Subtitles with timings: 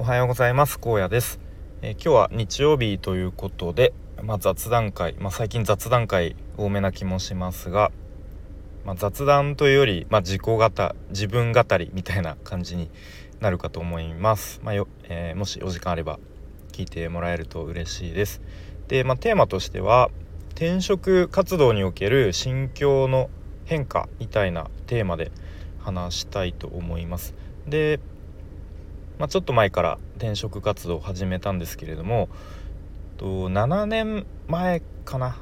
[0.00, 0.78] おはようございます。
[0.78, 1.40] 高野です、
[1.82, 3.92] えー、今日は日曜日ということで、
[4.22, 7.90] まあ、雑談会、まあ、最近雑談会多めな気もしますが、
[8.84, 10.70] まあ、雑談というより、ま自己語
[11.10, 12.92] 自分語りみたいな感じに
[13.40, 16.20] なるかと思います、まよえー、もしお時間あれば
[16.70, 18.40] 聞いてもらえると嬉しいです。
[18.86, 20.10] で、まテーマとしては
[20.50, 23.30] 転職活動における心境の
[23.64, 25.32] 変化みたいなテーマで
[25.80, 27.34] 話したいと思います。
[27.66, 27.98] で
[29.18, 32.28] まあ、ちょっと前から転職活動を始めたんですけれども
[33.16, 35.36] と7年前かな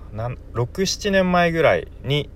[0.55, 2.31] 67年前ぐらいに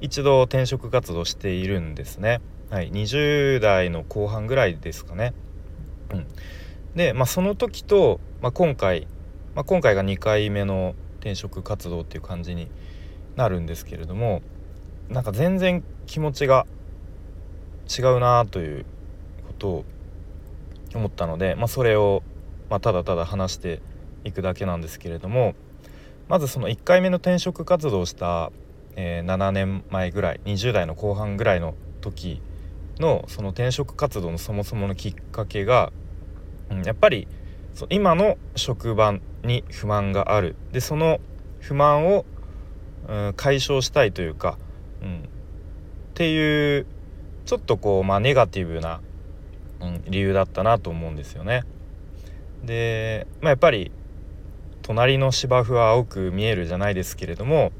[0.00, 2.40] 一度転職活動しているんですね。
[2.68, 5.32] はい、20代の後半ぐらいですかね。
[6.12, 6.26] うん、
[6.94, 9.06] で、まあ、その時と、まあ、今回、
[9.54, 12.68] まあ、今回が2回目の転職活動っていう感じに
[13.36, 14.42] なるんですけれども
[15.08, 16.66] なんか全然気持ちが
[17.88, 18.84] 違うなという
[19.46, 19.84] ことを
[20.98, 22.22] 思ったので、まあ、それを、
[22.70, 23.80] まあ、ただただ話して
[24.24, 25.54] いくだけなんですけれども
[26.28, 28.50] まずその1回目の転職活動をした、
[28.96, 32.40] えー、7年前ぐらい20代の後半ぐらいの時
[32.98, 35.92] のその転職活動のそもそものきっかけが、
[36.70, 37.28] うん、やっぱり
[37.90, 40.54] 今の職場に不満がある。
[40.72, 41.18] でその
[41.60, 42.24] 不満を、
[43.08, 44.58] うん、解消したいというか、
[45.02, 45.20] うん、っ
[46.14, 46.86] ていう
[47.46, 49.00] ちょっとこう、まあ、ネガティブな
[49.80, 51.62] うん、理由だったなと思うんですよね。
[52.62, 53.90] で、まあ、やっぱり
[54.82, 57.72] 隣の芝生は青く見えるじゃないですけれども、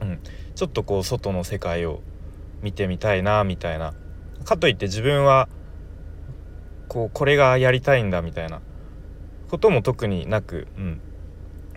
[0.00, 0.20] うん、
[0.54, 2.00] ちょっとこう外の世界を
[2.62, 3.94] 見てみたいなみたいな。
[4.44, 5.48] かといって自分は
[6.88, 8.60] こうこれがやりたいんだみたいな。
[9.52, 11.00] ことも特になく、うん、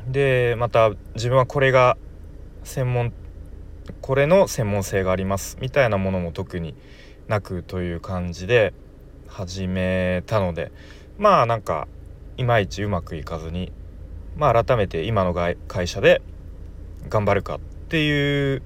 [0.09, 1.97] でまた自分はこれが
[2.63, 3.11] 専門
[3.99, 6.73] これの専門性がありますみたいなものも特に
[7.27, 8.73] なくという感じで
[9.27, 10.71] 始めたので
[11.17, 11.87] まあなんか
[12.37, 13.71] いまいちうまくいかずに
[14.35, 15.33] まあ改めて今の
[15.67, 16.21] 会社で
[17.09, 18.63] 頑張るかっていう、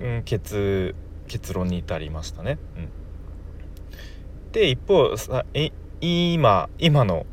[0.00, 0.94] うん、結
[1.26, 2.58] 結論に至りましたね。
[2.76, 5.44] うん、で一方さ
[6.00, 7.26] 今今の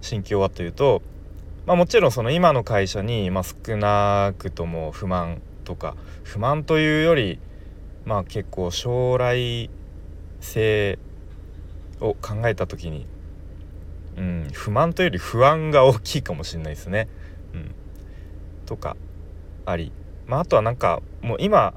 [0.00, 1.02] 心境はというと、
[1.66, 7.38] まあ、もちろんその今の会社に、まあ、少なくとも不満とか不満というより
[8.04, 9.70] まあ結構将来
[10.40, 10.98] 性
[12.00, 13.06] を考えた時に、
[14.16, 17.08] うん、不満というより不安が大きいかもしれないですね。
[17.54, 17.74] うん、
[18.66, 18.96] とか
[19.64, 19.92] あり、
[20.26, 21.74] まあ、あとはなんかもう今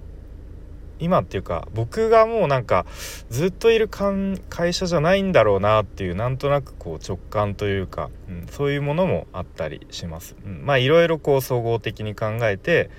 [1.01, 2.85] 今っていうか僕がもうなんか
[3.29, 10.35] ずっといる会社じゃないんだろうなっていうなんとなくこう直感というか、うん、そういうものもあったりします。
[10.45, 12.91] うん、まあいろいろこう総合的に考えて、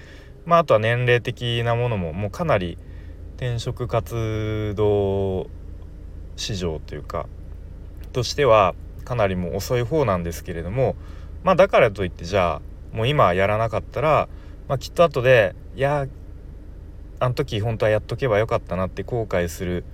[0.45, 2.77] まあ、あとは年齢的なものももうかなり
[3.37, 5.49] 転職活動
[6.37, 7.27] 市場というか
[8.13, 10.97] としてはかなりもう遅い方なんですけれども
[11.45, 12.61] まあだからといってじゃ
[12.93, 14.29] あもう今やらなかったら、
[14.69, 16.07] まあ、きっと後でいや
[17.19, 19.85] あの時本当はやっとけばよかったなって後悔する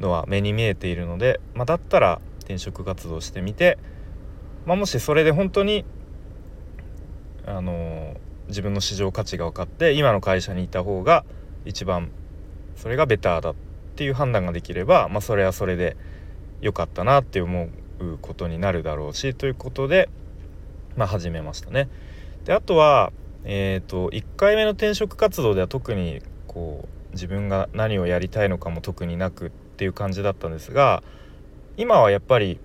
[0.00, 3.78] のは目に見えているので、まあ、だったら転職活動してみて、
[4.66, 5.84] まあ、もしそれで本当に
[7.46, 8.16] あの
[8.48, 11.24] 自分の市場価値が分かって今の会社にいた方が
[11.64, 12.10] 一番
[12.76, 13.54] それがベターだっ
[13.94, 15.96] っていう判断ができれば、まあ、それはそれで
[16.60, 17.68] 良かったなって思
[18.00, 20.08] うことになるだろうしということで、
[20.96, 21.88] まあ、始めましたね。
[22.44, 23.12] であとは、
[23.44, 31.04] えーと、1回目の転職活動では特にこう自分が何をやりたいのかも特になくっていう感じだったんですが
[31.76, 32.58] 今はやっぱり、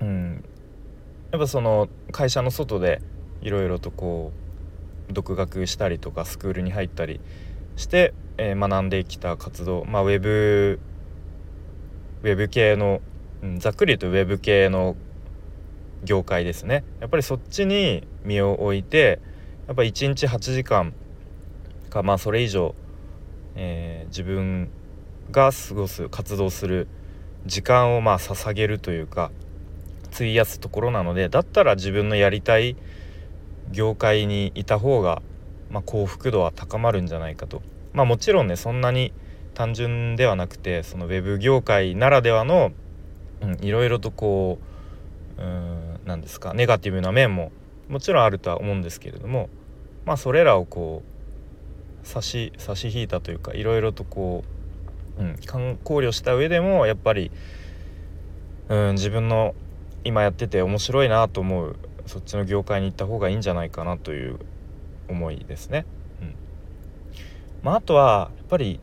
[0.00, 0.44] うん、
[1.30, 3.00] やっぱその会社の外で
[3.40, 4.32] いろいろとこ
[5.08, 7.20] う独学したりとかスクールに入ったり
[7.80, 10.78] して、えー、学んできた活動、まあ、ウェブ
[12.22, 13.00] ウェブ系の、
[13.42, 14.96] うん、ざっくり言うとウェブ系の
[16.04, 16.84] 業界ですね。
[17.00, 19.20] やっぱりそっちに身を置いて
[19.66, 20.92] やっぱ1日8時間
[21.88, 22.74] かまあそれ以上、
[23.56, 24.70] えー、自分
[25.30, 26.88] が過ごす活動する
[27.46, 29.30] 時間をまあ捧げるというか
[30.12, 32.76] 費やすところなのでだったら自分のやりたい
[33.70, 35.22] 業界にいた方が
[35.70, 37.62] まあ、幸福度は高まるんじゃないかと。
[37.92, 39.12] まあ、もちろんねそんなに
[39.54, 42.72] 単純ではなくてそのウェブ業界ならではの、
[43.40, 44.70] うん、いろいろとこう
[46.06, 47.52] 何ですかネガティブな面も
[47.88, 49.48] もちろんあるとは思うんですけれども
[50.04, 51.02] まあそれらをこ
[52.04, 54.44] う差し差し引いたというかいろいろとこ
[55.18, 55.36] う、うん、
[55.82, 57.30] 考慮した上でもやっぱり、
[58.68, 59.54] うん、自分の
[60.04, 61.76] 今やってて面白いなと思う
[62.06, 64.38] そっちの業界に行った方がいいんじゃないかなという
[65.10, 65.84] 思いですね。
[66.22, 66.34] うん
[67.62, 68.80] まあ、あとはやっぱり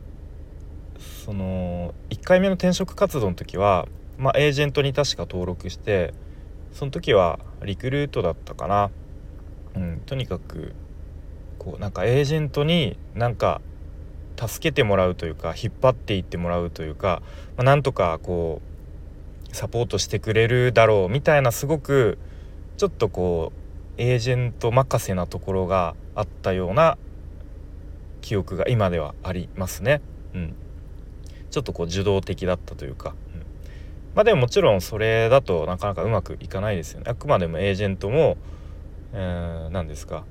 [1.24, 3.86] その1回目の転職活動の時は、
[4.16, 6.14] まあ、エージェントに確か登録して
[6.72, 8.90] その時はリクルートだったかな、
[9.74, 10.74] うん、とにかく
[11.58, 13.60] こうなんかエージェントになんか
[14.38, 17.22] 助けてもらうというか引っ張っていってもらうというか、
[17.56, 18.62] まあ、なんとかこ
[19.52, 22.18] うサポートしてくれるだろうみたいなすごく
[22.76, 23.67] ちょっとこう
[23.98, 26.96] エージェント任せなところがあったような
[28.20, 30.00] 記憶が今ではありますね。
[30.34, 30.54] うん、
[31.50, 33.40] ちょっとこう受動的だったというか、うん、
[34.14, 37.10] まあでももちろんそれだとなかなかうまくいかないですよね。
[37.10, 38.36] あくまでもエージェントも、
[39.12, 40.24] えー、何ですか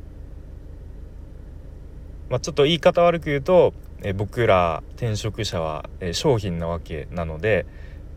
[2.29, 3.73] まあ、ちょっと言い方悪く言うと、
[4.03, 7.65] え僕ら転職者は、え商品なわけなので、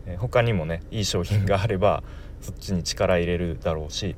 [0.07, 2.03] え他にもねいい商品があれば
[2.41, 4.17] そっちに力入れるだろうし、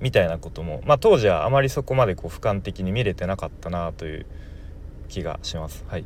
[0.00, 4.26] みたいなことも、まあ、当時はあまりそこまでこう俯瞰的に見れてなかったなという
[5.08, 5.84] 気がします。
[5.88, 6.04] はい、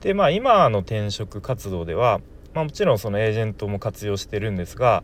[0.00, 2.20] でまあ今の転職活動では、
[2.54, 5.02] まあ、もちろんそのエージェントも活用してるんですが、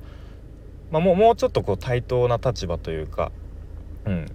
[0.91, 3.33] まあ、もうもうちょっとこう対等な立場というか、
[4.05, 4.27] うん、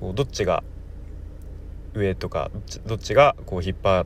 [0.00, 0.64] こうどっちが
[1.94, 2.50] 上とか
[2.86, 4.04] どっちがこう引っ張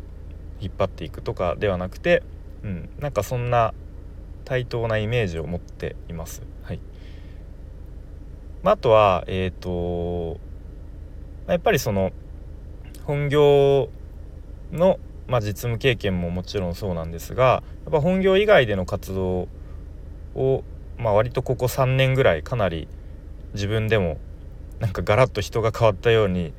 [0.60, 2.22] 引っ張っていくとかではなくて、
[2.62, 3.72] うん、なんかそんな
[4.44, 6.42] 対等なイメージを持っています。
[6.62, 6.80] はい
[8.62, 10.38] まあ、あとはえっ、ー、と
[11.46, 12.12] やっぱりその
[13.04, 13.88] 本業
[14.72, 19.48] の、まあ、実務経験ももちろんそうなんですがやっぱ本業以外での活動
[20.34, 20.62] を、
[20.98, 22.86] まあ、割とここ3年ぐらいかなり
[23.54, 24.18] 自分でも
[24.78, 26.52] なんかガラッと人が変わったように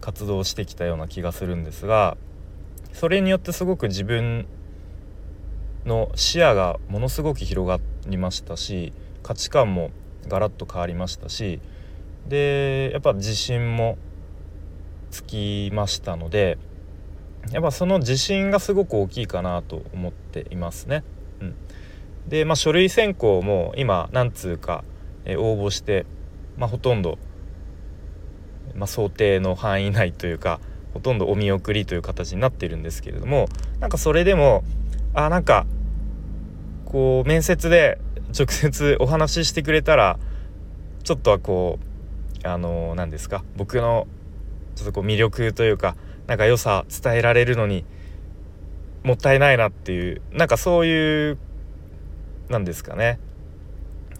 [0.00, 2.16] 活動してきたような気がするんですが
[2.92, 4.46] それによってすごく自分
[5.84, 9.90] の視野がものすごく広がりましたし価値観も
[10.28, 11.60] ガラッと変わりましたし
[12.28, 13.98] でやっぱ自信も
[15.10, 16.58] つきましたので
[17.50, 21.02] やっぱその自信がすごく大きいかなと思っていますね。
[21.40, 21.54] うん、
[22.26, 24.84] で、まあ、書類選考も今何通か、
[25.24, 26.04] 応募して、
[26.58, 27.18] まあ、ほとんど
[28.78, 30.60] まあ、想定の範囲内というか
[30.94, 33.48] ほとんどお見送りという形になってるんですけれども
[33.80, 34.64] なんかそれでも
[35.14, 35.66] あなんか
[36.84, 37.98] こう面接で
[38.36, 40.18] 直接お話ししてくれたら
[41.04, 41.78] ちょっとはこ
[42.44, 43.44] うあの何ですか？
[43.56, 44.06] 僕の
[44.76, 45.96] ちょっとこう魅力というか
[46.26, 47.84] なんか良さ伝えられるのに
[49.02, 51.38] もったいないなっていうなんかそういう
[52.48, 53.18] なんですかね？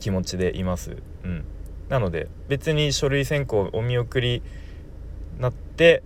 [0.00, 0.96] 気持ちでいます。
[1.24, 1.44] うん。
[1.88, 4.42] なので別に書類選考お見送り
[5.38, 6.02] なって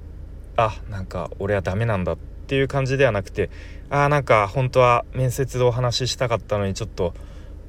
[0.56, 2.16] あなんか俺はダメなんだっ
[2.46, 3.50] ていう感じではなくて
[3.90, 7.14] あなんか本当は面接でお話ししたかったのにちょっと、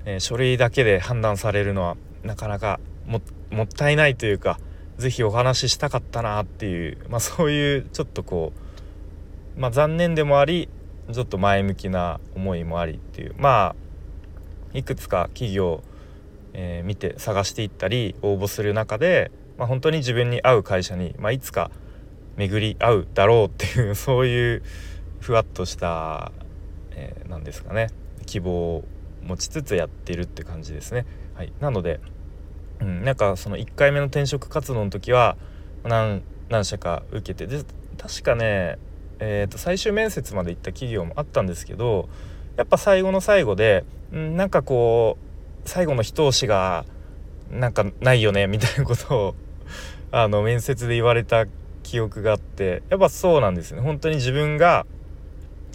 [0.06, 3.20] えー、書類だけで判断されるのはなかなかも
[3.64, 4.60] ったいないというか
[4.98, 8.54] 是非お話ししたかったなっていう、まあ、そういうちょっとこ
[9.58, 10.70] う、まあ、残念でもあり
[11.12, 13.76] ちょっと前向きな思いもありっていうま
[14.74, 15.84] あいくつか企業
[16.54, 21.72] えー、見て探していったり応募する中で、まあ、本当に自分に合う会社に、まあ、いつか
[22.38, 24.64] 巡り合うだろうっていうそういう
[25.20, 26.32] ふわっとした、
[26.92, 27.90] えー、なんですかね
[28.26, 28.84] 希望を
[29.26, 31.06] 持ちつつやってるって感じですね。
[31.36, 32.00] はい、なので、
[32.80, 35.38] うん、なんかその1回目の転職活動の時は
[35.84, 37.64] 何何社か受けてで
[37.98, 38.78] 確かね、
[39.20, 42.10] えー、と最終面接まで行った企業もあったんですけど
[42.58, 45.18] やっぱ最後の最後で、うん、なんかこ
[45.66, 46.86] う最後の一押しが
[47.50, 49.36] なんかないよねみたいなことを
[50.12, 51.46] あの面接で言われた
[51.82, 54.86] 記憶があってやっぱそうなんですね本当に自分が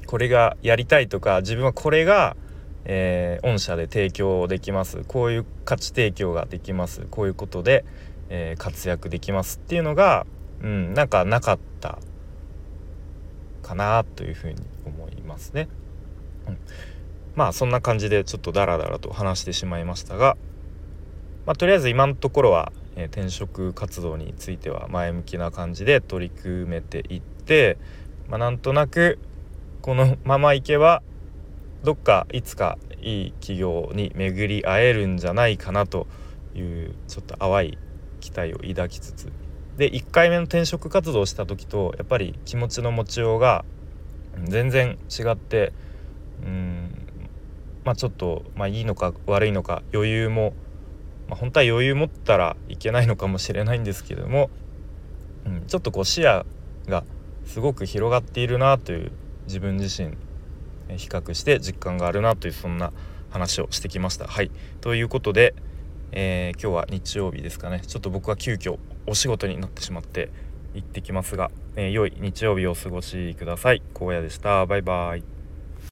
[0.07, 2.35] これがやりたいとか自分はこれが、
[2.89, 5.05] えー、御社で提供できます。
[5.07, 7.07] こういう価値提供ができます。
[7.11, 7.85] こういうことで、
[8.31, 10.27] えー、活躍できますっていうのが、
[10.63, 11.99] うん、なんかなかった
[13.63, 15.69] かなというふうに思いますね。
[16.49, 16.59] うん。
[17.37, 20.39] まあそんな感じでちょっとダラダラと話してしまいましたが、
[21.45, 27.77] まあ、とりあえず今のところは、えー、転職活動については前向きな感じで取り組めていって、
[28.29, 29.19] まあ、なんとなく
[29.83, 31.03] このままいけば
[31.89, 36.07] どっかいつかいい企業に巡り会えるんじゃないかなと
[36.55, 37.79] いうちょっと淡い
[38.21, 39.33] 期待を抱きつつ。
[39.79, 43.65] で1回目の転職活動をした時とやっぱり気持ちの持ちようが
[44.45, 45.73] 全然違って
[46.43, 46.91] うん
[47.87, 50.53] まあ、ちょっと、まあ、いいのか悪いのか余裕も、
[51.27, 54.51] まあ、本当は余裕持ったらいけないのかもしれないんですけども、
[55.47, 56.45] うん、ちょっとこう視野
[56.87, 57.05] が
[57.47, 59.13] すごく広がっているなという
[59.47, 60.19] 自分自身
[60.97, 62.93] 比較して実感があるなというそんな
[63.31, 64.27] 話をしてきました。
[64.27, 65.55] はいということで、
[66.13, 70.31] えー、今日は日曜日ですかねちょっと僕は急遽お仕事になってしまって
[70.75, 73.83] 行ってきますが、えー、良い日曜日をお過ごしください。
[73.95, 74.67] 荒野でした。
[74.67, 75.38] バイバイ。